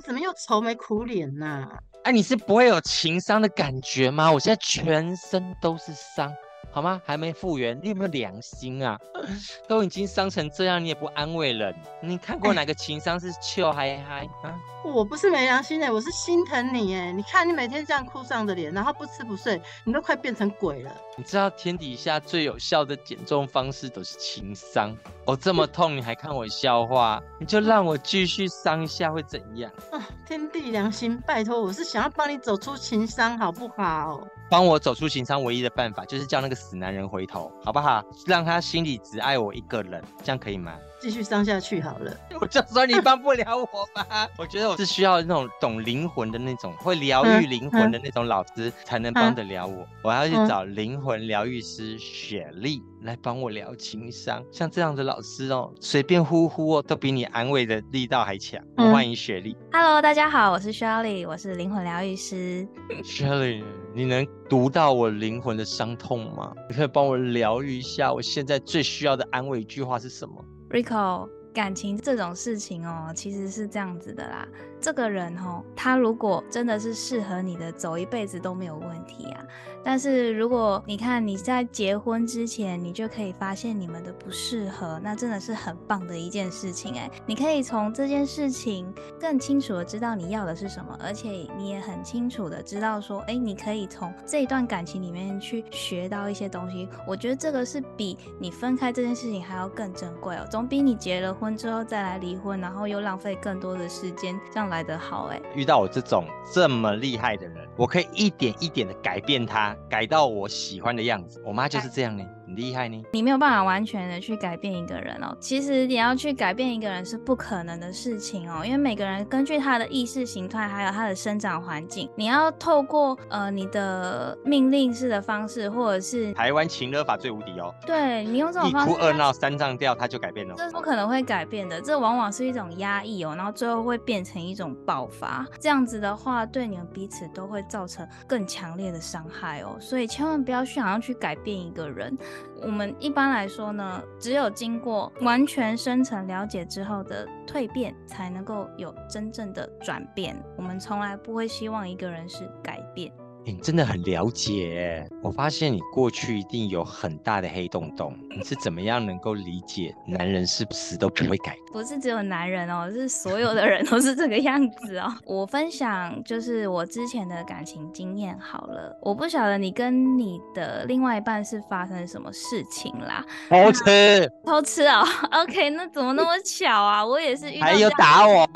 [0.00, 1.78] 怎么又愁眉苦脸呐、啊？
[2.04, 4.30] 哎，你是不会有情伤的感觉吗？
[4.32, 6.32] 我现在全身都是伤。
[6.70, 7.00] 好吗？
[7.04, 8.98] 还没复原，你有没有良心啊？
[9.66, 11.74] 都已经伤成这样，你也不安慰人。
[12.02, 14.54] 你看过哪个情伤是笑嗨嗨啊？
[14.84, 17.10] 我不是没良心的，我是心疼你哎！
[17.10, 20.94] 你看你每天这样哭丧着脸，然后不吃不睡，你都快变成鬼了。
[21.18, 24.96] 你知道天底下最有效的减重方式都是情伤。
[25.26, 27.20] 我这么痛，你还看我笑话？
[27.40, 29.68] 你就让我继续伤一下会怎样？
[29.90, 29.98] 啊！
[30.24, 34.20] 天地良心，拜托，我是想要帮你走出情伤，好不好？
[34.48, 38.00] 帮我走出情伤唯一的办法就是叫那个死男人回头，好不好？
[38.24, 40.72] 让他心里只爱我一个人，这样可以吗？
[41.00, 42.16] 继续伤下去好了。
[42.40, 44.28] 我就说你帮不了我吧。
[44.36, 49.86] 我觉得我是需要那种懂灵魂的那种，会疗愈灵魂的那种老师才能帮得了我。
[50.02, 54.44] 我要去找灵魂疗愈师雪莉来帮我疗情伤。
[54.50, 58.60] 像这样的老师哦，随便呼呼哦，都比你安慰的力道还强。
[58.76, 59.56] 我欢迎雪莉。
[59.72, 62.66] Hello，大家好，我是 Shelly，我是灵魂疗愈师。
[63.04, 63.62] Shelly，
[63.94, 66.52] 你能读到我灵魂的伤痛吗？
[66.68, 74.46] 你可以帮我疗愈一下，我现在最需要的安慰一句话是什么？Rico，感情这种事情哦，其实是这样子的啦。
[74.80, 79.44] 这个人哦，他如果真的是适合你的，走一辈子都没有问题啊。
[79.88, 87.10] 但是如果你看你在结婚之前，你就可以发现你们的不适合，那真的是很棒的一件事情哎。
[87.24, 96.86] 你可以从这件事情更清楚的知道你要的是什么，而且你也很清楚的知道说，哎，你可以从这一段感情里面去学到一些东西。
[97.06, 105.40] 我觉得这个是比你分开这件事情还要更珍贵哦，总比你结了婚之后再来离婚，然后又浪费更多的时间这样来得好哎。
[105.54, 109.74] 遇到我这种这么厉害的人，我可以一点一点的改变他。
[109.88, 112.24] 改到我喜欢的样子，我妈就是这样呢。
[112.48, 115.36] 很厉害呢，你没有办法完全的去改变一个人哦。
[115.38, 127.74] 其实你要去改变一个人是不可能的事情哦，因为每个人根据他的意识形态，还有他的生长环境，你要透过呃你的命令式的方式，或者是台湾情勒法最无敌哦。
[127.86, 130.54] 对，你用这种方式，一哭二闹三上吊，他就改变了。
[130.56, 135.46] 这是不可能会改变的，这往往是一种压抑哦，然后最后会变成一种爆发。
[135.60, 139.76] 这样子的话，对你们彼此都会造成更强烈的伤害哦。
[139.78, 142.16] 所以千万不要去想要去改变一个人。
[142.62, 150.36] 我们一般来说呢，只有经过完全深层了解之后的蜕变，才能够有真正的转变。
[150.56, 153.12] 我们从来不会希望一个人是改变。
[153.48, 158.14] 你真的很了解，我发现你过去一定有很大的黑洞洞。
[158.36, 161.56] 你是怎么样能够理解男人是死都不会改？
[161.72, 165.10] 不是只有男人哦，是所有的人都是这个样子哦。
[165.24, 168.94] 我分享就是我之前的感情经验好了。
[169.00, 173.24] 我不晓得你跟你的另外一半是发生什么事情啦？
[173.48, 174.30] 偷吃？
[174.44, 175.02] 偷吃哦。
[175.32, 177.02] OK，那怎么那么巧啊？
[177.02, 178.46] 我也是遇到还有打我，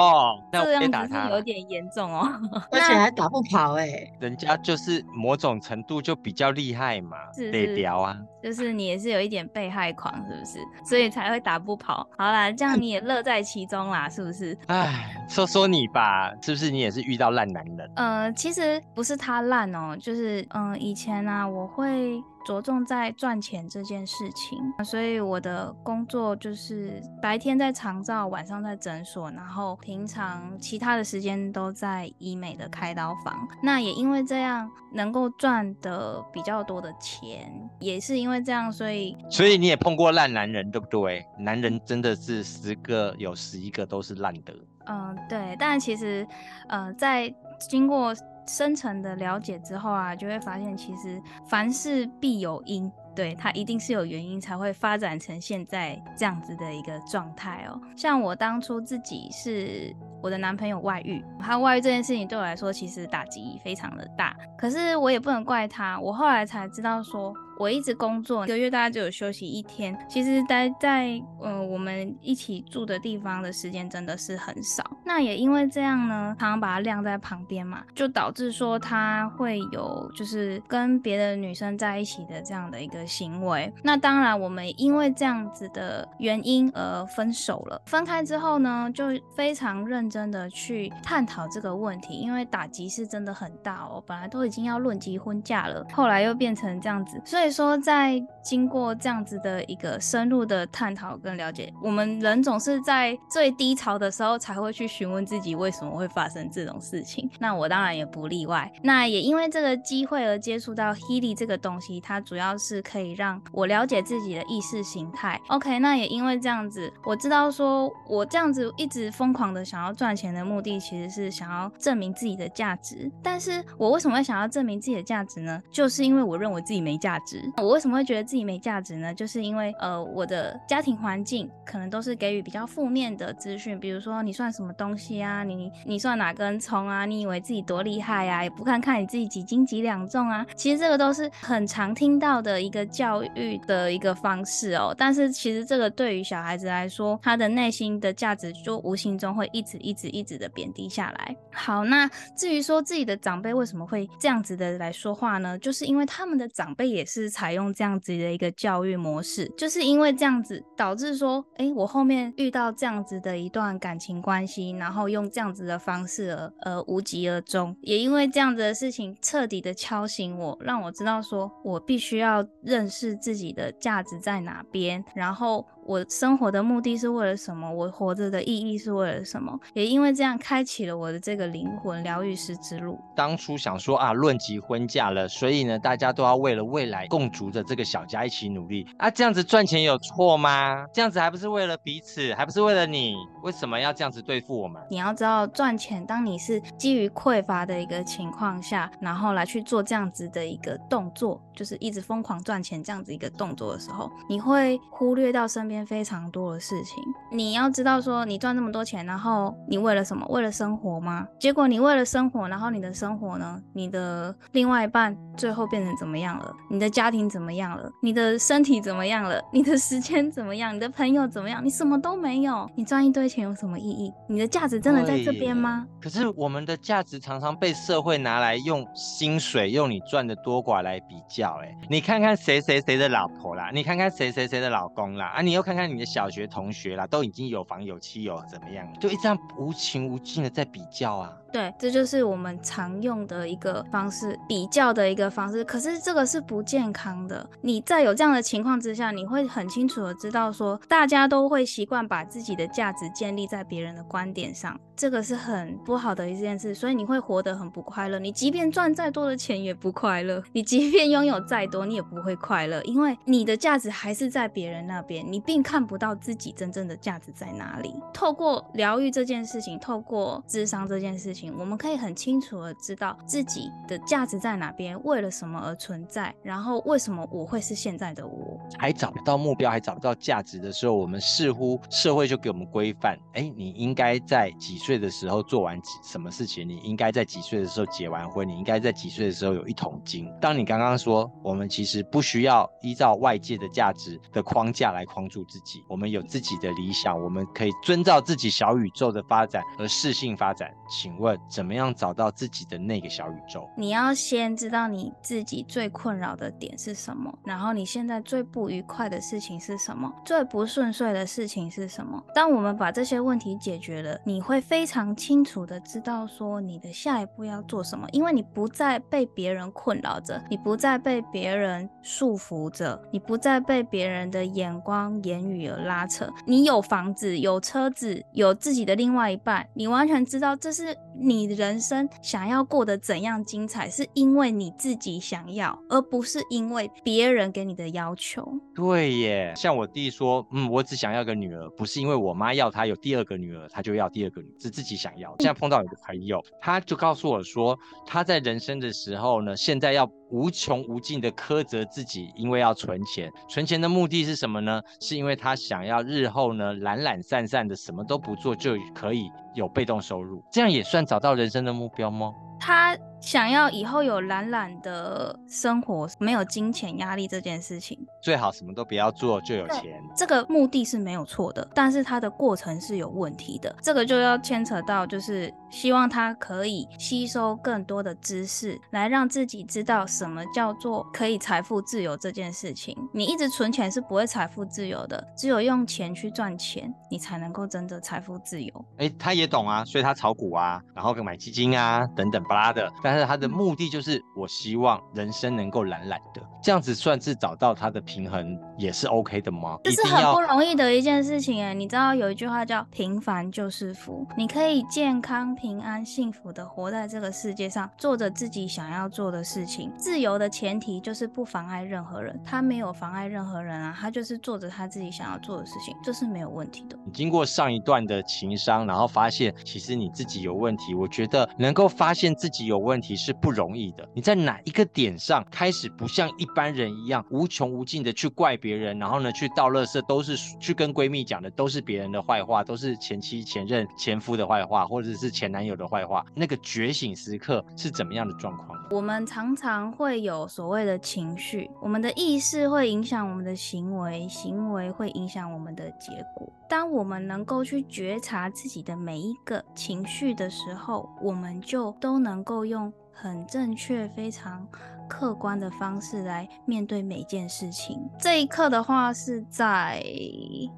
[0.52, 2.28] 这样子是有点严重哦，
[2.70, 4.81] 而且还打不跑哎、欸，人家就是。
[4.82, 10.58] 是某种程度就比较厉害嘛，得聊啊，就是你也是有一点被害狂，是不是？
[10.84, 12.06] 所以才会打不跑。
[12.18, 14.56] 好啦，这样你也乐在其中啦，是不是？
[14.66, 17.90] 哎，说说你吧，是不是你也是遇到烂男人？
[17.94, 22.20] 呃，其实不是他烂哦，就是嗯、呃，以前呢、啊，我会。
[22.44, 33.48] 着重在赚钱这件事情，所以我的工作就是白天在长照，晚上在诊所，然后平常其他的时间都在医美的开刀房。
[33.62, 41.24] 那也因为这样能够赚的比较多的钱，也是因为这样，所以所以你也碰过烂男人，对不对？
[41.38, 44.52] 男人真的是十个有十一个都是烂的。
[44.86, 45.56] 嗯、呃，对。
[45.58, 46.26] 但其实，
[46.68, 47.32] 呃，在
[47.70, 48.12] 经过。
[48.46, 57.80] 深层的了解之后啊，就会发现其实凡事必有因，对，它一定是有原因才会发展成现在这样子的一个状态哦。
[57.96, 67.34] 像我当初自己是我的男朋友外遇，他外遇这件事情对我来说其实打击非常的大，可是我也不能怪他，我后来才知道说。
[67.58, 69.96] 我一直工作，一个月大概只有休息一天。
[70.08, 74.82] 其实待在呃我们一起住的地方的时间真的是很少。
[75.04, 83.72] 那也因为这样呢，常常把他晾在旁边嘛，就导致说他会有就是跟别的女生在一起的这样的一个行为。
[83.82, 87.80] 那当然，我们因为这样子的原因而分手了。
[87.86, 89.06] 分开之后呢，就
[89.36, 94.02] 非常认真的去探讨这个问题，因为打击是真的很大哦。
[94.06, 97.20] 本来都已经要论及婚嫁了，后来又变成这样子。
[97.24, 107.30] 所以说，在经过这样子的一个深入的探讨跟了解，我们人总是在最低潮的时候才会去询问自己为什么会发生这种事情。
[107.38, 108.70] 那我当然也不例外。
[108.82, 115.40] 那也因为这个机会而接触到 Healy 这个东西，它主要是可以让我了解自己的意识形态。
[115.48, 123.10] OK，那也因为这样子，我知道说我这样子一直疯狂的想要赚钱的目的，其实是想要证明自己的价值。
[123.22, 125.62] 但是我为什么会想要证明自己的价值呢？
[125.70, 127.42] 就是因为我认为自己没价值。
[127.56, 129.14] 我为什么会觉得自己没价值呢？
[129.14, 140.44] 就是因为呃，我的家庭环境可能都是给予比较负面的资讯，比如说你算什么东西啊，你你算哪根葱啊，你以为自己多厉害啊，也不看看你自己几斤几两重啊。
[140.54, 144.94] 其实这个都是很常听到的一个教育的一个方式哦。
[144.96, 151.36] 但是其实这个对于小孩子来说，他的内心的价值就无形中会一直一直一直的贬低下来。
[151.52, 155.58] 好，那至于说自己的长辈为什么会这样子的来说话呢？
[155.58, 175.66] 就是因为他们的长辈也是采用这样子的一个教育模式，就是因为这样子导致说，哎，我后面遇到这样子的一段感情关系，然后用这样子的方式而呃无疾而终，也因为这样子的事情彻底的敲醒我，让我知道说我必须要认识自己的价值在哪边，然后。
[175.84, 177.70] 我生活的目的是为了什么？
[177.70, 179.58] 我活着的意义是为了什么？
[179.74, 183.00] 也因为这样，开启了我的这个灵魂疗愈师之路。
[183.16, 189.10] 当初想说啊，论及婚嫁了，所以呢，大家都要为了未来共筑的这个小家一起努力啊。
[189.10, 190.86] 这样子赚钱有错吗？
[190.92, 193.16] 这样子还不是为了彼此，还不是为了你？
[193.42, 194.80] 为什么要这样子对付我们？
[194.88, 205.71] 你要知道，赚钱，当你是基于匮乏的一个情况下，然后来去做这样子的一个动作，就是一直疯狂赚钱这样子一个动作的时候，你会忽略到身边。
[205.72, 210.26] 边非常多的事情，你要知道说，你赚那么多钱，然后你为了什么？
[210.28, 211.26] 为了生活吗？
[211.40, 213.60] 结果你为了生活，然后你的生活呢？
[213.72, 216.52] 你的另外一半最后变成怎么样了？
[216.70, 217.90] 你的家庭怎么样了？
[218.02, 219.40] 你的身体怎么样了？
[219.52, 220.74] 你的时间怎么样？
[220.74, 221.64] 你的朋友怎么样？
[221.64, 224.12] 你什么都没有，你赚一堆钱有什么意义？
[224.28, 225.86] 你的价值真的在这边吗？
[226.02, 231.58] 可是我们的价值常常被社会拿来用薪水，用你赚的多寡来比较。
[231.62, 241.32] 哎，你看看谁谁谁的老婆啦，你看看谁谁谁的老公啦，啊，你又看看你的小学同学啦，都已经有房有妻有怎么样，就一直这样无情无尽的在比较啊。
[241.52, 245.62] 对，这就是我们常用的一个方式，比较的一个方式。
[245.62, 247.46] 可是这个是不健康的。
[247.60, 256.74] 你在有这样的情况之下，你会很清楚的知道说，大家都会习惯把自己的价值建立在别人的观点上，这个是很不好的一件事。
[256.74, 258.18] 所以你会活得很不快乐。
[258.18, 267.94] 你即便赚再多的钱也不快乐，你即便拥有再多，你也不会快乐，因为你的价值还是在别人那边，你并看不到自己真正的价值在哪里。
[268.10, 271.54] 透过疗愈这件事情，透过智商这件事情。
[271.58, 278.58] 我们可以很清楚的知道自己的价值在哪边，为了什么而存在，然后为什么我会是现在的我。
[278.78, 286.66] 还找不到目标，还找不到价值的时候，我们似乎社会就给我们规范：哎，你应该在几岁的时候做完什么事情？
[286.66, 288.48] 你应该在几岁的时候结完婚？
[288.48, 290.32] 你应该在几岁的时候有一桶金？
[290.40, 300.72] 当你刚刚说，我们其实不需要依照外界的价值的框架来框住自己，我们有自己的理想，我们可以遵照自己小宇宙的发展而适性发展。
[300.88, 301.38] 请问？
[301.48, 303.68] 怎么样找到自己的那个小宇宙？
[303.76, 312.22] 你要先知道你自己最困扰的点是什么，然后你现在最不愉快的事情是什么，最不顺遂的事情是什么。
[312.34, 326.28] 当我们把这些问题解决了，你会非常清楚的知道说你的下一步要做什么，因为你不再被别人困扰着，你不再被别人束缚着，你不再被别人的眼光、言语而拉扯。
[326.46, 331.52] 你有房子，有车子，有自己的另外一半，你完全知道这是你。
[331.52, 338.50] 人生想要过得怎样精彩，是因为你自己想要，而不是因为别人给你的要求。
[338.74, 345.34] 对耶，像我弟说，嗯，我只想要个女儿，不是因为我妈要他有第二个女儿，他就要第二个女儿，是自己想要。
[345.40, 353.30] 现在碰到有个朋友，他就告诉我说，他在人生的时候呢，现在要无穷无尽的苛责自己，因为要存钱。
[353.46, 354.80] 存钱的目的是什么呢？
[355.00, 362.32] 是因为他想要日后呢，懒懒散散的什么都不做就可以有被动收入，这样也算找到人生的目标吗？
[362.58, 370.00] 他想要以后有懒懒的生活，没有金钱压力这件事情，最好什么都不要做就有钱。
[370.16, 373.74] 这个目的是没有错的，但是它的过程是有问题的。
[373.82, 382.96] 这个就要牵扯到，就是希望他可以吸收更多的知识，来让自己知道什么叫做可以财富自由这件事情。
[383.12, 388.84] 你一直存钱是不会财富自由的，只有用钱去赚钱，你才能够真的财富自由。
[388.98, 392.92] 哎，他也懂啊，所以他炒股啊，然后买基金啊，等等巴拉的。
[393.02, 399.78] 但是他的目的就是，我希望人生能够懒懒的，这样子算是找到他的平衡，也是 OK 的吗？
[399.82, 401.74] 这是很不容易的一件事情哎。
[401.74, 409.90] 你知道有一句话叫“平凡就是福”，你可以健康、平安、幸福的活在这个世界上，做着自己想要做的事情。
[409.96, 416.96] 自由的前提就是不妨碍任何人，他没有妨碍任何人啊，他就是做着他自己想要做的事情，这是没有问题的。
[417.04, 424.08] 你经过上一段的情商，然后发现其实你自己有问题，我觉得能够发现自己有问题是不容易的。
[424.14, 436.24] 你在哪一个点上开始不像一般人一样无穷无尽的去怪别人，然后呢去倒垃圾，都是去跟闺蜜讲的都是别人的坏话，都是前妻、前任、前夫的坏话，或者是前男友的坏话。
[436.34, 438.78] 那个觉醒时刻是怎么样的状况？
[438.90, 446.52] 我们常常会有所谓的情绪，我们的意识会影响我们的行为，行为会影响我们的结果。
[446.68, 454.66] 当我们能够去觉察自己的每一个情绪的时候，我们就都能够用很正确、非常
[455.12, 458.00] 客观的方式来面对每件事情。
[458.18, 460.02] 这一刻的话，是在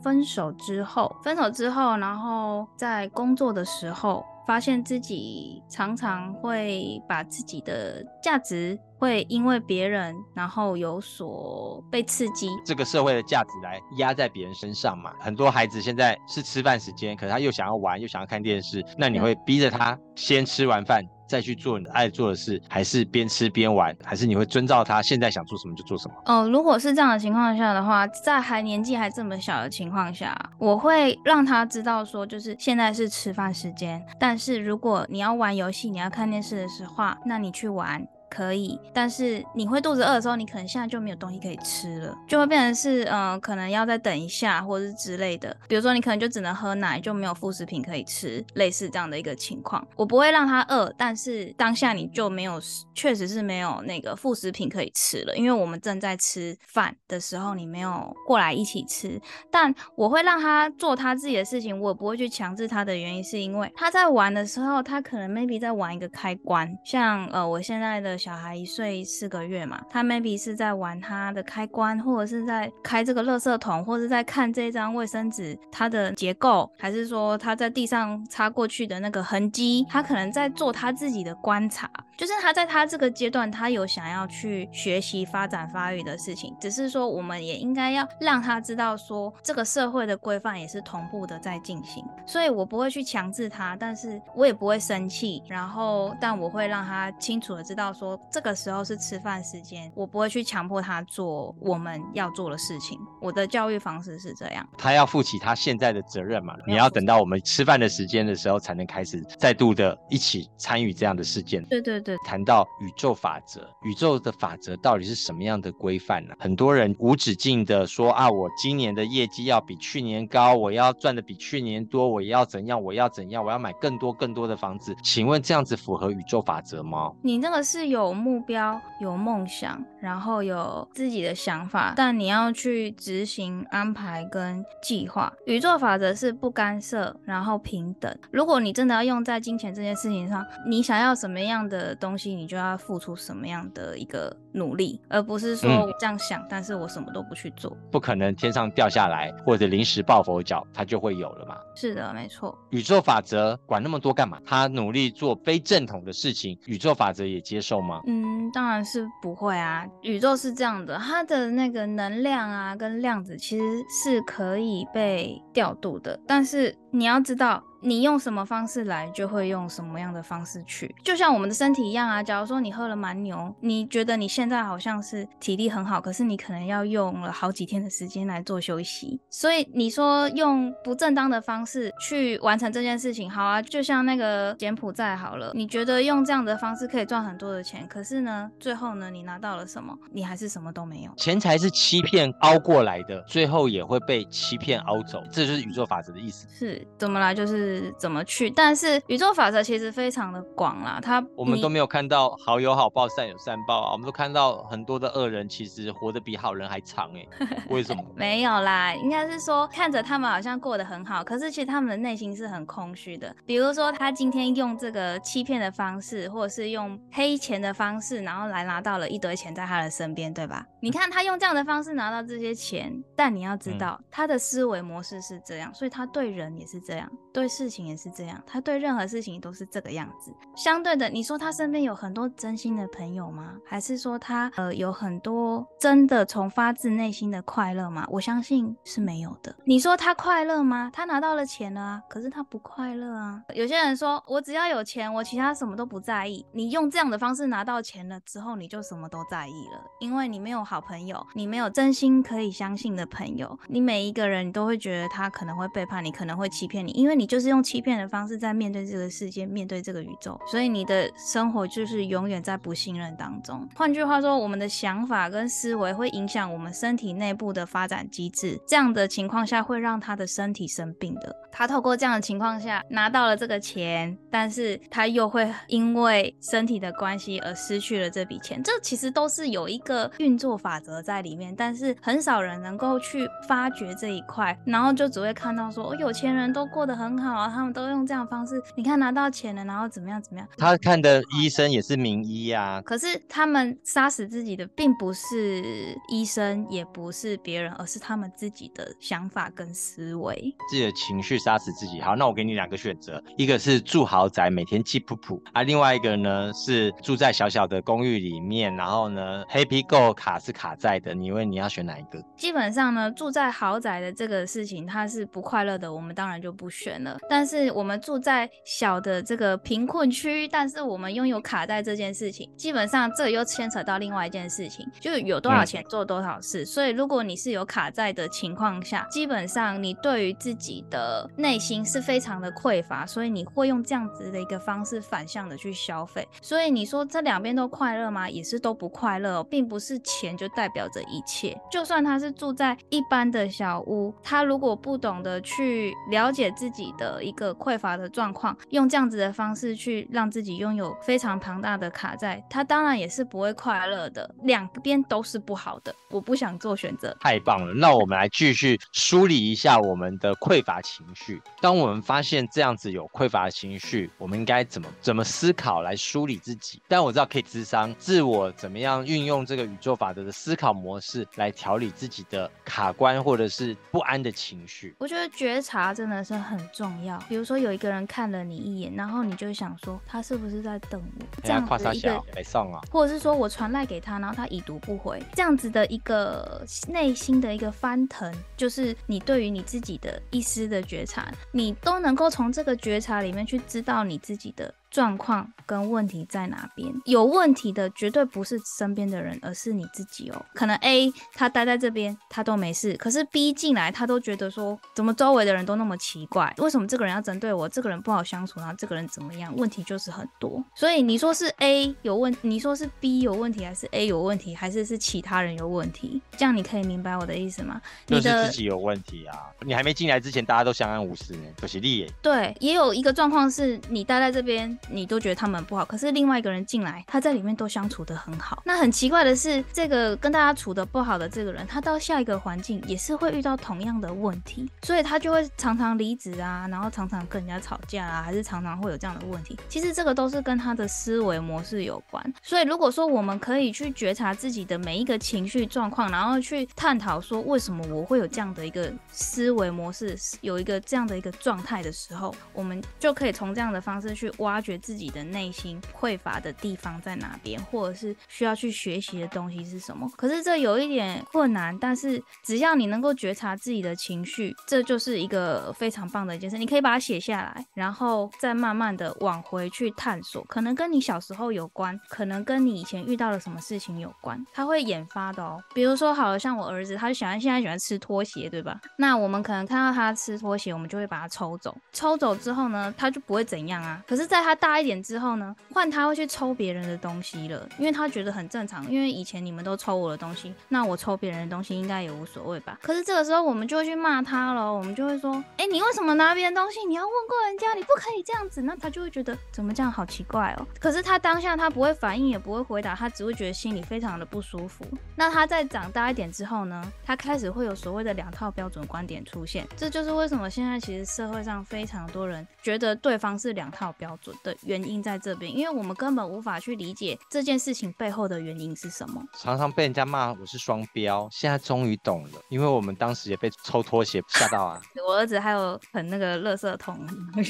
[0.03, 12.49] 分手之后，分手之后，然后在工作的时候，发现自己常常会把自己的价值会因为别人，然后有所被刺激。
[12.67, 15.13] 这个社会的价值来压在别人身上嘛。
[15.21, 21.05] 很多孩子现在是吃饭时间，可是他又想要玩，又想要看电视，那你会逼着他先吃完饭。
[21.27, 26.15] 再去做你爱做的事，还是边吃边玩，还是你会遵照他现在想做什么就做什么？
[26.27, 38.07] 哦、如果是这样的情况下的话，在还年纪还这么小的情况下，我会让他知道说，就是现在是吃饭时间，但是如果你要玩游戏，你要看电视的时候，那你去玩。
[38.35, 45.57] 可以，但是你会肚子饿的时候，你可能现在就没有东西可以吃了，就会变成是，嗯、呃，可能要再等一下，或者是之类的。
[45.69, 49.87] 比如说，你可能就只能喝奶，就没有副食品可以吃，类似这样的一个情况。
[49.95, 52.61] 我不会让他饿，但是当下你就没有，
[52.93, 59.21] 确实是没有那个副食品可以吃了，因为我们正在吃饭的时候，你没有过来一起吃。
[59.51, 68.19] 但我会让他做他自己的事情，我不会去强制他的原因，是因为他在玩的时候，他可能 maybe 在玩一个开关，像呃，我现在的。
[68.25, 81.91] 小孩一岁四个月嘛，他 maybe 是在玩他的开关，或者是在开这个垃圾桶，或者是在看这张卫生纸它的结构，还是说他在地上擦过去的那个痕迹，他可能在做他自己的观察。
[82.17, 92.05] 就是他在他这个阶段，他有想要去学习、发展、发育的事情，只是说我们也应该要让他知道，说这个社会的规范也是同步的在进行。
[92.27, 98.19] 所以我不会去强制他，但是我也不会生气，然后但我会让他清楚的知道说。
[98.31, 102.99] 这个时候是吃饭时间，我不会去强迫他做我们要做的事情。
[103.21, 106.57] 我的教育方式是这样，他要负起他现在的责任嘛。
[106.67, 111.63] 你要等到我们吃饭的时间的时候，才能开始再度的一起参与这样的事件。
[111.67, 116.35] 对对对，谈到宇宙法则，宇宙的法则到底是什么样的规范呢？
[116.39, 124.95] 很多人无止境的说啊，我今年的业绩要比去年高，我要赚的比去年多，我要怎样，我要怎样，我要买更多更多的房子。
[125.03, 127.11] 请问这样子符合宇宙法则吗？
[127.21, 128.05] 你那个是有。
[128.05, 135.33] 有目标，有梦想，然后有自己的想法，但你要去执行安排跟计划。
[135.47, 138.15] 宇宙法则是不干涉，然后平等。
[138.31, 147.77] 如果你真的要用在金钱这件事情上，你想要什么样的东西，你就要付出什么样的一个努力，而不是说我这样想，嗯，但是我什么都不去做。
[147.91, 151.57] 不可能天上掉下来或者临时抱佛脚，它就会有了嘛？
[151.75, 152.57] 是的，没错。
[152.71, 154.39] 宇宙法则管那么多干嘛？
[154.45, 158.01] 他努力做非正统的事情，宇宙法则也接受吗？
[158.07, 159.87] 嗯，当然是不会啊。
[160.03, 167.63] 宇宙是这样的，它的那个能量啊，跟量子其实是可以被调度的，但是你要知道。
[167.87, 170.95] 你用什么方式来，就会用什么样的方式去。
[171.03, 172.23] 就像我们的身体一样啊。
[172.23, 179.21] 假如说你喝了蛮牛，你觉得你现在好像是体力很好，可是你可能要用了好几天的时间来做休息。
[179.29, 183.61] 所以你说用不正当的方式去完成这件事情，好啊。
[183.61, 189.95] 就像那个柬埔寨好了，你觉得用这样的方式可以赚很多的钱，可是呢，最后呢，你拿到了什么？
[190.11, 191.13] 你还是什么都没有。
[191.19, 195.23] 钱财是欺骗凹过来的，最后也会被欺骗凹走。
[195.31, 196.49] 这就是宇宙法则的意思。
[196.51, 197.35] 是怎么来？
[197.35, 197.93] 就是。
[197.97, 200.99] 怎么去，但是宇宙法则其实非常的广啦。
[201.01, 203.93] 它我们都没有看到好有好报，善有善报啊。
[203.93, 208.03] 我们都看到很多的恶人其实活得比好人还长哎、欸， 为什么？
[208.15, 213.35] 没有啦，应该是说看着他们好像过得很好，可是其实他们的内心是很空虚的。
[213.47, 220.67] 比如说他今天用这个欺骗的方式，或者是用黑钱的方式，然后来拿到了一堆钱在他的身边，对吧？
[220.81, 230.35] 你看他用这样的方式拿到这些钱，但你要知道、嗯、他的思维模式是这样，所以他对人也是这样，对事情也是这样，他对任何事情都是这个样子。
[230.57, 233.55] 相对的，你说他身边有很多真心的朋友吗？
[233.65, 238.05] 还是说他呃有很多真的从发自内心的快乐吗？
[238.11, 239.55] 我相信是没有的。
[239.65, 240.91] 你说他快乐吗？
[240.93, 243.41] 他拿到了钱了啊，可是他不快乐啊。
[243.55, 246.45] 有些人说我只要有钱，我其他什么都不在意。
[246.53, 263.69] 你用这样的方式拿到钱了之后，你就什么都在意了，因为你没有好朋友，你没有真心可以相信的朋友，你每一个人都会觉得他可能会背叛你，可能会欺骗你，因为你就是用欺骗的方式在面对这个世界，面对这个宇宙，所以你的生活就是永远在不信任当中。
[263.75, 271.35] 换句话说，我们的想法跟思维会影响我们身体内部的发展机制，这样的情况下会让他的身体生病的。
[271.51, 278.61] 他透过这样的情况下拿到了这个钱，但是他又会因为身体的关系而失去了这笔钱。
[278.63, 290.49] 这其实都是有一个运作法则在里面，但是很少人能够去发掘这一块，然后就只会看到说，哦，有钱人都过得很好啊，他们都用这样的方式，你看拿到钱了，然后怎么样怎么样。
[290.57, 302.01] 他看的医生也是名医啊，可是他们杀死自己的并不是医生，也不是别人，而是他们自己的想法跟思维，自己的情绪杀死自己。
[302.01, 312.23] 好，那我给你两个选择，一个是住豪宅，每天气噗噗啊，另外一个呢是住在小小的公寓里面，然后呢，Happy Go 卡是卡在的，你问你要选哪一个？
[312.37, 317.19] 基本上呢，住在豪宅的这个事情，他是不快乐的，我们当然就不选了。
[317.29, 326.63] 但是我们住在小的这个贫困区，但是我们拥有卡在这件事情，基本上这又牵扯到另外一件事情，就有多少钱做多少事。
[326.63, 336.27] 嗯、所以如果你是有卡在的情况下，基本上你对于自己的内心是非常的匮乏，所以你会用这样子的一个方式反向的去消费。
[336.41, 338.29] 所以你说这两边都快乐吗？
[338.29, 341.57] 也是都不快乐，并不是钱就代表着一切。
[341.71, 354.35] 就算他是住在一般的小屋，他如果不懂得去了解自己的一个匮乏的状况，用这样子的方式去让自己拥有非常庞大的卡债，他当然也是不会快乐的。
[354.43, 357.17] 两边都是不好的，我不想做选择。
[357.21, 361.41] 太棒了，那我们来继续梳理一下我们的匮乏情绪。
[361.61, 366.83] 当我们发现这样子有匮乏的情绪，我们应该怎么怎么思考来梳理自己？
[366.89, 374.95] 但我知道可以咨商，自我怎么样运用这个宇宙法则的思考模式来调理自己的卡关或者是不安的情绪。
[374.99, 377.19] 我觉得觉察真的是很重要。
[377.29, 381.25] 比如说有一个人看了你一眼，然后你就想说他是不是在等我？
[381.43, 394.73] 这样子一个没上啊，或者是说我传赖给他，然后他已读不回，这样子的一个内心的一个翻腾，就是你对于你自己的一丝的觉察，你都能够从这个觉察里面去知道你自己的。
[394.95, 396.89] 状况跟问题在哪边？
[397.05, 400.47] 有问题的绝对不是身边的人，而是你自己哦。
[400.55, 406.55] 可能 A 他待在这边，他都没事，可是 B 进来，他都觉得说，怎么周围的人都那么奇怪？
[406.59, 407.69] 为什么这个人要针对我？
[407.69, 409.53] 这个人不好相处，然后这个人怎么样？
[409.57, 410.63] 问题就是很多。
[410.77, 416.23] 所以你说是 A 有问，你说是 B 有问题，还是 A 有问题，还是是其他人有问题？
[416.37, 417.83] 这样你可以明白我的意思吗？
[418.07, 419.51] 你的自己有问题啊！
[419.67, 422.13] 你还没进来之前，大家都相安无事呢，可惜力耶。
[422.23, 424.79] 对，也有一个状况是你待在这边。
[424.91, 428.63] 你都觉得他们不好，可是另外一个人进来，他在里面都相处得很好。
[428.65, 439.59] 那很奇怪的是，这个跟大家处的不好的这个人，他到下一个环境也是会遇到同样的问题，所以他就会常常离职啊，然后常常跟人家吵架啊，还是常常会有这样的问题。
[439.69, 442.35] 其实这个都是跟他的思维模式有关。
[442.43, 460.11] 所以如果说我们可以去觉察自己的每一个情绪状况，然后去探讨说为什么我会有这样的一个思维模式，有一个这样的一个状态的时候，我们就可以从这样的方式去挖掘自己的内心匮乏的地方在哪边，或者是需要去学习的东西是什么？
[460.17, 466.59] 可是这有一点困难，但是只要你能够觉察自己的情绪，这就是一个非常棒的一件事。
[466.59, 475.63] 你可以把它写下来，然后再慢慢的往回去探索，可能跟你小时候有关，可能跟你以前遇到了什么事情有关，它会引发的哦。
[475.75, 478.81] 比如说，好了，像我儿子，他就喜欢现在喜欢吃拖鞋，对吧？
[478.99, 481.77] 那我们可能看到他吃拖鞋，我们就会把他抽走。
[481.93, 484.03] 抽走之后呢，他就不会怎样啊。
[484.07, 492.79] 可是，在他大一点之后呢，换他会去抽别人的东西了，因为他觉得很正常，因为以前你们都抽我的东西，那我抽别人的东西应该也无所谓吧。
[492.83, 496.85] 可是这个时候我们就会去骂他了，我们就会说，哎、你为什么拿别人东西？
[496.85, 498.63] 你要问过人家，你不可以这样子。
[498.63, 500.67] 那他就会觉得怎么这样好奇怪哦。
[500.81, 504.85] 可是他当下他不会反应，也不会回答，他只会觉得心里非常的不舒服。
[505.17, 519.21] 那他在长大一点之后呢，他开始会有所谓的两套标准观点出现，这就是为什么现在其实社会上非常多人觉得对方是两套标准的原因在这边，因为我们根本无法去理解这件事情背后的原因是什么。
[519.37, 524.81] 常常被人家骂我是双标，现在终于懂了，因为我们当时也被抽拖鞋吓到啊。
[525.09, 527.05] 我儿子还有很那个垃圾桶。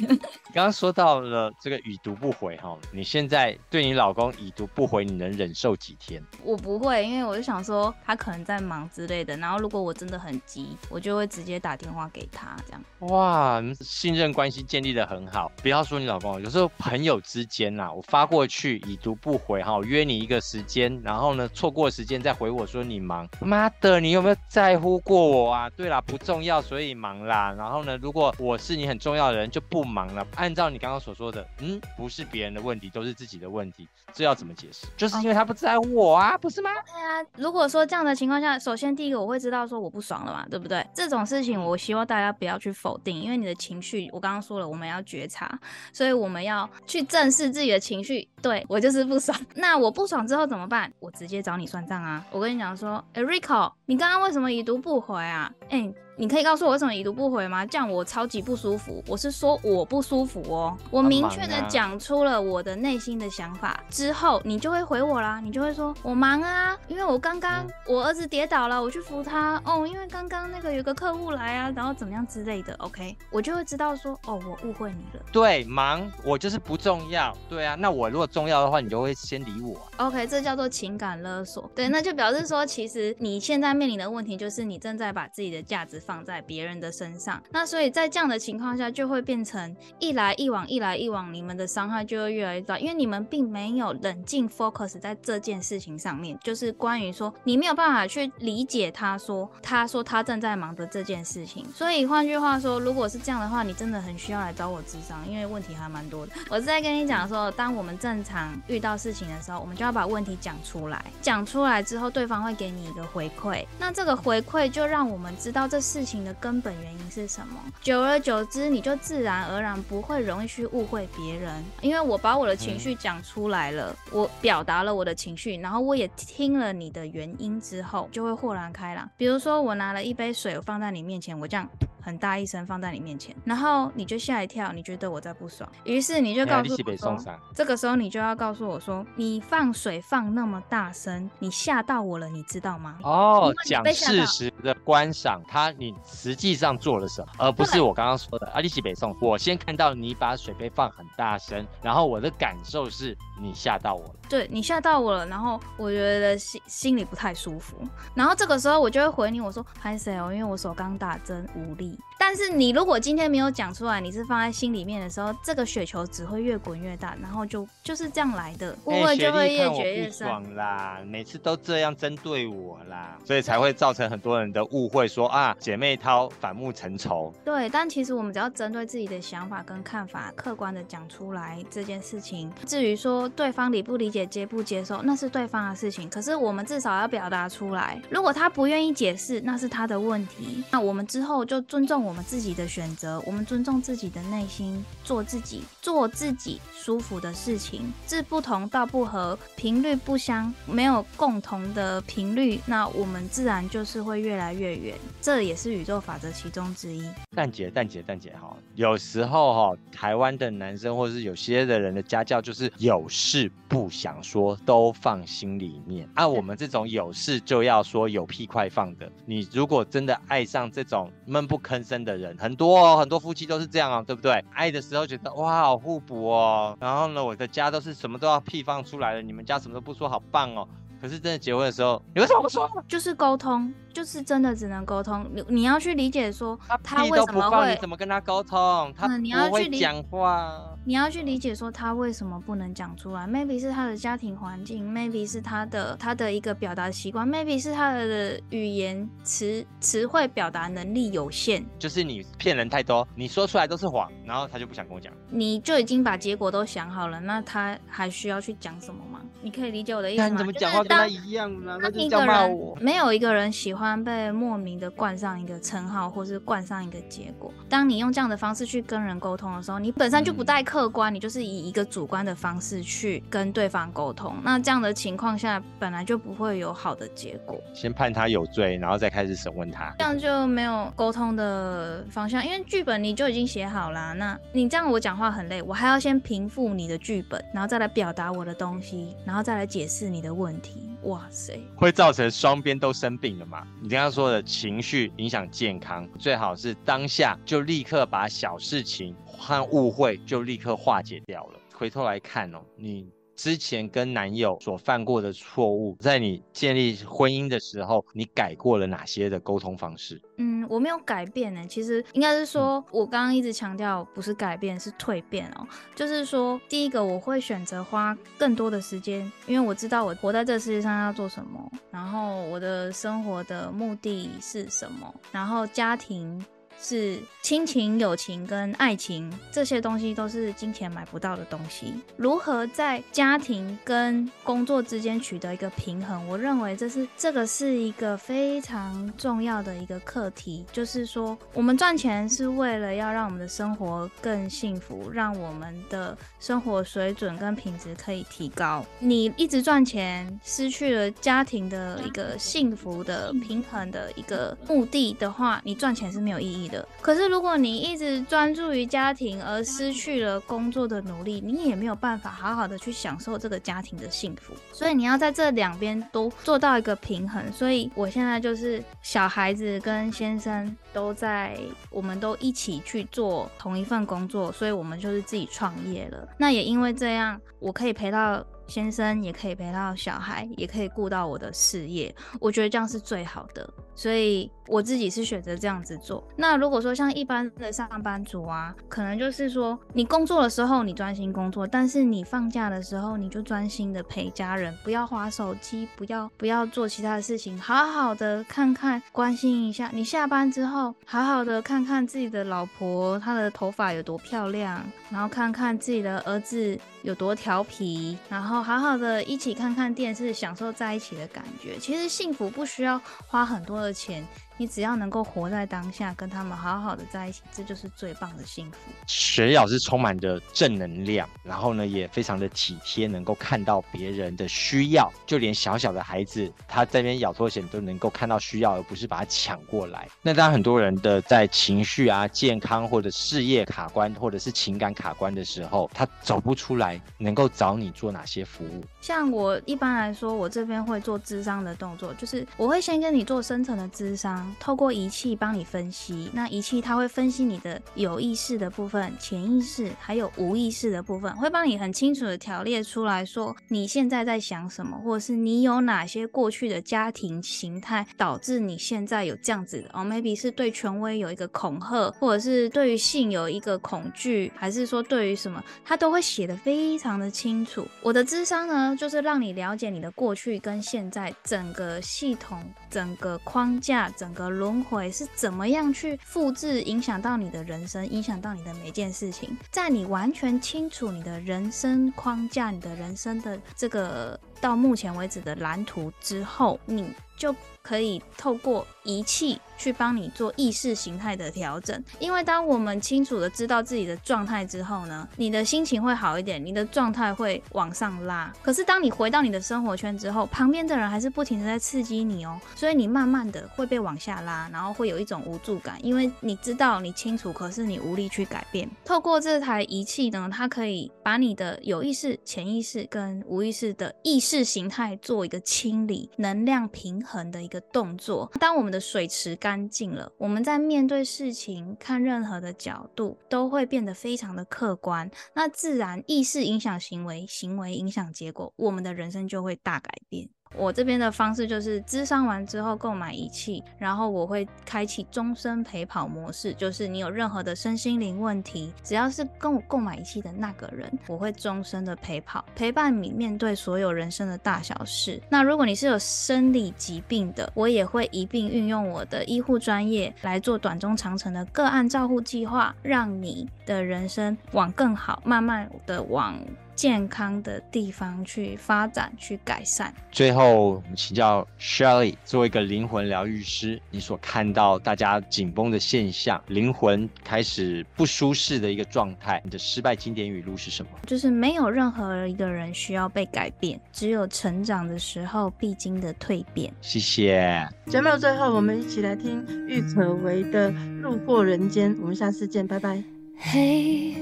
[0.54, 6.22] 刚刚说到了这个已读不回哈，你现在对你老公已读不回，你能忍受几天？
[6.44, 12.82] 我不会，因为我就想说他可能在忙之类的，然后如果我真的很急，我就会直接打电话给他这样。
[13.00, 15.50] 哇，信任关系建立的很好。
[15.62, 25.70] 不要说你老公，有时候朋友之间呐，我发过去已读不回哈，约你一个时间，然后呢错过时间再回我说你忙，妈的，你有没有在乎过我啊？
[25.70, 27.54] 对啦，不重要，所以忙啦。
[27.56, 30.26] 然后呢，如果我是你很重要的人，就不忙了。
[30.36, 34.86] 按照你刚刚所说的，嗯，不是别人的问题，都是自己的问题，这要怎么解释？
[34.94, 36.70] 就是因为他不在乎我啊，不是吗？
[36.84, 40.86] 对啊，如果说这样的情况下，首先第一个我会知道说我不爽了嘛，对不对？
[40.92, 45.58] 这种事情我希望大家不要去否定，因为你的情绪，我刚刚说了，我们要觉察，
[45.94, 48.26] 所以我们要去正视自己的情绪。
[48.42, 50.92] 对，我就是不爽， 那我不爽之后怎么办？
[51.00, 52.24] 我直接找你算账啊！
[52.30, 55.52] 我跟你讲说，哎，Rico，你刚刚为什么已读不回啊？
[55.70, 55.92] 哎。
[56.16, 57.66] 你可以告诉我为什么已读不回吗？
[57.66, 59.02] 这样我超级不舒服。
[59.08, 65.40] 我是说我不舒服哦，我明确的讲出了我的内心的想法之后，你就会回我啦。
[65.40, 69.86] 你就会说我忙啊，因为我刚刚我儿子跌倒了，我去扶他哦。
[69.86, 72.74] 因为刚刚那个有个客户来啊，然后怎么样之类的。
[72.74, 75.24] OK，我就会知道说哦，我误会你了。
[75.32, 77.36] 对，忙，我就是不重要。
[77.48, 79.76] 对啊，那我如果重要的话，你就会先理我。
[79.96, 81.68] OK，这叫做情感勒索。
[81.74, 101.64] 对，那就表示说，其实你现在面临的问题就是你正在把自己的价值放在别人的身上，那所以在这样的情况下，就会变成一来一往，一来一往，你们的伤害就会越来越大，因为你们并没有冷静 focus 在这件事情上面，就是关于说你没有办法去理解他说，他说他正在忙的这件事情。
[101.74, 106.32] 所以换句话说，如果是这样的话，你真的很需要来找我咨商，因为问题还蛮多的。
[106.50, 116.34] 我是在跟你讲说，当我们正常遇到事情的时候，我们就要把问题讲出来，讲出来之后，对方会给你一个回馈，那这个回馈就让我们知道这事情的。
[116.40, 117.54] 根本原因是什么？
[117.80, 129.08] 久而久之，你就自然而然不会容易去误会别人，因为我把我的情绪讲出来了，嗯、我表达了我的情绪，然后我也听了你的原因之后，就会豁然开朗。
[129.16, 131.68] 比如说，我拿了一杯水，我放在你面前，我这样。
[132.04, 137.16] 很大一声放在你面前，然后你就吓一跳，你觉得我在不爽，于是你就告诉我说，
[137.54, 142.98] 这个时候你就要告诉我说，你放水放那么大声，你吓到我了，你知道吗？
[143.02, 157.76] 哦，讲事实的观赏他，你实际上做了什么，而不是我刚刚说的啊，你是北宋，我先看到你把水杯放很大声，然后我的感受是你吓到我了，对，你吓到我了，然后我觉得心心里不太舒服，
[158.14, 161.98] 然后这个时候我就会回你，我说拍谢哦，因为我手刚打针无力。
[162.18, 170.26] 但是你如果今天没有讲出来，你是放在心里面的时候，这个雪球只会越滚越大，然后就就是这样来的，误会就会越结越深。
[170.26, 177.32] 欸、爽啦，每次都这样针对我啦，所以才会造成很多人的误会说，说啊姐妹淘反目成仇。
[177.44, 182.50] 对，但其实我们只要针对自己的想法跟看法，客观的讲出来这件事情。
[182.66, 186.08] 至于说对方理不理解、接不接受，那是对方的事情。
[186.08, 188.00] 可是我们至少要表达出来。
[188.10, 190.62] 如果他不愿意解释，那是他的问题。
[190.70, 197.92] 那我们之后就尊重我们自己的选择，我们尊重自己的内心，做自己，做自己舒服的事情。
[198.06, 204.96] 志不同道不合，频率不相，没有共同的频率，那我们自然就是会越来越远。
[205.20, 207.08] 这也是宇宙法则其中之一。
[207.34, 216.06] 蛋姐，蛋姐，蛋姐哈，有时候哈，台湾的男生或是有些的人的家教就是有事不想说，都放心里面。
[216.14, 219.10] 按、啊、我们这种有事就要说，有屁快放的。
[219.24, 224.44] 你如果真的爱上这种闷不吭声的人，很多哦，很多夫妻都是这样哦，对不对？
[224.52, 226.76] 爱的时候觉得哇，好互补哦。
[226.78, 230.68] 然后呢，我的家都是什么都要屁放出来了，你们家什么都不说，好棒哦。
[231.00, 232.70] 可是真的结婚的时候，你为什么不说？
[232.86, 235.26] 就是沟通，就是真的只能沟通。
[235.32, 238.92] 你你要去理解说他为什么会，你怎么跟他沟通？
[238.94, 240.73] 他不会讲话。
[240.86, 259.22] 你要去理解说他为什么不能讲出来，maybe 是他的家庭环境，maybe 是他的他的一个表达习惯，maybe 是他的语言词词汇表达能力有限，就是你骗人太多，你说出来都是谎，然后他就不想跟我讲，你就已经把结果都想好了，那他还需要去讲什么吗？
[259.40, 260.28] 你可以理解我的意思吗？
[260.28, 261.78] 你怎么讲话跟他一样呢？
[261.80, 262.76] 那就叫骂我。
[262.80, 267.50] 没有一个人喜欢被莫名的冠上一个称号，或是冠上一个结果。
[267.70, 274.34] 当你用这样的方式去跟人沟通的时候，你本身就不带客观，你就是以一个主观的方式去跟对方沟通。
[274.42, 277.60] 那这样的情况下，本来就不会有好的结果。
[277.72, 282.44] 先判他有罪，然后再开始审问他，这样就没有沟通的方向。
[282.44, 290.90] 因为剧本你就已经写好了，那你这样我讲话很累，我还要先平复你的剧本，然后再来表达我的东西，然后再来解释你的问题。
[291.02, 293.66] 哇塞，会造成双边都生病了嘛？
[293.82, 301.60] 你刚刚说的情绪影响健康，最好是当下就立刻把小事情和误会就立刻化解掉了。
[301.74, 310.22] 回头来看哦，你之前跟男友所犯过的错误，在你建立婚姻的时候，你改过了哪些的沟通方式？
[310.38, 311.66] 嗯，我没有改变呢。
[311.68, 315.66] 其实应该是说，我刚刚一直强调不是改变，是蜕变哦。
[315.96, 326.44] 就是说，第一个我会选择花更多的时间，因为我知道我活在这世界上要做什么，然后我的生活的目的是什么，然后家庭。
[326.84, 331.94] 是亲情、友情跟爱情这些东西都是金钱买不到的东西。
[332.18, 336.28] 如何在家庭跟工作之间取得一个平衡？
[336.28, 340.66] 我认为这是这个是一个非常重要的一个课题。
[340.72, 348.84] 就是说，我们赚钱是为了要让我们的生活更幸福，让我们的生活水准跟品质可以提高。
[348.98, 356.73] 你一直赚钱，失去了家庭的一个幸福的平衡的一个目的的话，你赚钱是没有意义的。
[357.00, 364.54] 可是，如果你一直专注于家庭而失去了工作的努力，你也没有办法好好的去享受这个家庭的幸福。
[364.72, 367.52] 所以你要在这两边都做到一个平衡。
[367.52, 371.58] 所以我现在就是小孩子跟先生都在，
[371.90, 376.28] 我们都一起去做同一份工作，所以我们就是自己创业了。
[376.38, 378.44] 那也因为这样，我可以陪到。
[378.66, 386.26] 先生也可以陪到小孩，也可以顾到我的事业，我觉得这样是最好的，所以我自己是选择这样子做。
[386.36, 399.90] 那如果说像一般的上班族啊，可能就是说你工作的时候你专心工作，但是你放假的时候你就专心的陪家人，不要划手机，不要不要做其他的事情，好好的看看关心一下。
[399.92, 408.64] 你下班之后，好好的看看自己的老婆，她的头发有多漂亮，然后看看自己的儿子有多调皮，然后。
[408.64, 411.76] 好好的一起看看电视，享受在一起的感觉。
[411.78, 414.26] 其实幸福不需要花很多的钱。
[414.56, 418.78] 你只要能够活在当下，跟他们好好的在一起，这就是最棒的幸福。
[419.06, 430.08] 雪莉老师充满着正能量，然后呢，也非常的体贴，能够看到别人的需要，就连小小的孩子，他这边咬拖鞋都能够看到需要，而不是把它抢过来。
[430.22, 438.84] 那当，很多人的在情绪啊、健康或者事业卡关，或者是情感卡关的时候，他走不出来，能够找你做哪些服务？
[439.04, 444.50] 像我一般来说，我这边会做智商的动作，就是我会先跟你做深层的智商。
[444.58, 467.86] 透过仪器帮你分析，那仪器它会分析你的有意识的部分、潜意识，还有无意识的部分，会帮你很清楚的条列出来说你现在在想什么，或者是你有哪些过去的家庭形态导致你现在有这样子的哦，maybe 是对权威有一个恐吓，或者是对于性有一个恐惧，还是说对于什么，它都会写得非常的清楚。
[468.00, 472.62] 我的智商呢，就是让你了解你的过去跟现在整个系统、
[472.94, 479.58] 整个框架、整个轮回是怎么样去复制，影响到你的人生，影响到你的每件事情。
[479.72, 487.52] 在你完全清楚你的人生框架、你的人生的这个到目前为止的蓝图之后，你就
[487.82, 489.60] 可以透过仪器。
[489.76, 498.52] 去帮你做意识形态的调整，因为当我们清楚的知道自己的状态之后呢，你的心情会好一点，你的状态会往上拉。
[498.62, 508.86] 可是当你回到你的生活圈之后，旁边的人还是不停的在刺激你哦，所以你慢慢的会被往下拉，然后会有一种无助感，因为你知道你清楚，可是你无力去改变。
[509.06, 518.52] 透过这台仪器呢，它可以把你的有意识、潜意识跟无意识的意识形态做一个清理、能量平衡的一个动作。
[518.60, 525.30] 当我们的水池干净了，我们在面对事情、看任何的角度，都会变得非常的客观。
[525.54, 530.46] 那自然意识影响行为，行为影响结果，我们的人生就会大改变。
[530.76, 545.40] 我这边的方式就是咨商完之后购买仪器，然后我会开启终身陪跑模式，就是你有任何的身心灵问题，只要是跟我购买仪器的那个人，我会终身的陪跑，陪伴你面对所有人生的大小事。
[545.48, 556.58] 那如果你是有生理疾病的，我也会一并运用我的医护专业来做短中长程的个案照护计划，让你的人生往更好，慢慢的往。
[556.94, 560.12] 健康的地方去发展、去改善。
[560.30, 571.10] 最后，我们请教 Shelly，作为一个灵魂疗愈师，你所看到大家紧绷的现象，灵魂开始不舒适的一个状态，你的失败经典语录是什么？
[571.26, 576.92] 就是没有任何一个人需要被改变，只有成长的时候必经的蜕变。
[577.00, 577.88] 谢谢。
[578.06, 582.14] 节目的最后，我们一起来听郁可唯的《路过人间》。
[582.20, 583.22] 我们下次见，拜拜。
[583.56, 584.34] 嘿，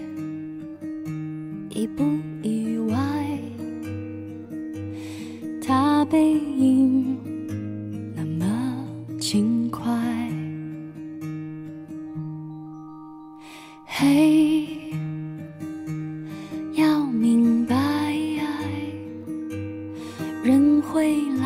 [1.75, 2.03] 意不。
[2.43, 2.99] 意外，
[5.65, 7.17] 他背影
[8.17, 8.85] 那么
[9.21, 9.89] 轻快。
[13.87, 14.67] 嘿，
[16.75, 17.77] 要明白，
[20.43, 21.42] 人会来。